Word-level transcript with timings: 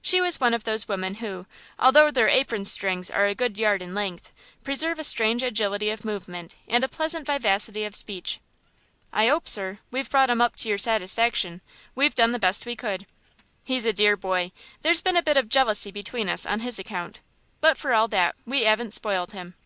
She 0.00 0.20
was 0.20 0.38
one 0.38 0.54
of 0.54 0.62
those 0.62 0.86
women 0.86 1.16
who, 1.16 1.44
although 1.76 2.08
their 2.12 2.28
apron 2.28 2.64
strings 2.64 3.10
are 3.10 3.26
a 3.26 3.34
good 3.34 3.56
yard 3.58 3.82
in 3.82 3.96
length, 3.96 4.30
preserve 4.62 5.00
a 5.00 5.02
strange 5.02 5.42
agility 5.42 5.90
of 5.90 6.04
movement 6.04 6.54
and 6.68 6.84
a 6.84 6.88
pleasant 6.88 7.26
vivacity 7.26 7.82
of 7.84 7.96
speech. 7.96 8.38
"I 9.12 9.28
'ope, 9.28 9.48
sir, 9.48 9.80
we've 9.90 10.08
brought 10.08 10.30
'im 10.30 10.40
up 10.40 10.54
to 10.58 10.68
your 10.68 10.78
satisfaction; 10.78 11.62
we've 11.96 12.14
done 12.14 12.30
the 12.30 12.38
best 12.38 12.64
we 12.64 12.76
could. 12.76 13.06
He's 13.64 13.84
a 13.84 13.92
dear 13.92 14.16
boy. 14.16 14.52
There's 14.82 15.00
been 15.02 15.16
a 15.16 15.20
bit 15.22 15.36
of 15.36 15.48
jealousy 15.48 15.90
between 15.90 16.28
us 16.28 16.46
on 16.46 16.60
his 16.60 16.78
account, 16.78 17.18
but 17.60 17.76
for 17.76 17.92
all 17.92 18.06
that 18.06 18.36
we 18.46 18.64
'aven't 18.64 18.94
spoilt 18.94 19.32
him. 19.32 19.56